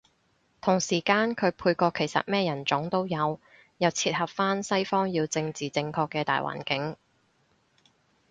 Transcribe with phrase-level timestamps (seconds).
[0.61, 3.39] 同時間佢配角其實咩人種都有，
[3.77, 6.97] 又切合返西方要政治正確嘅大環境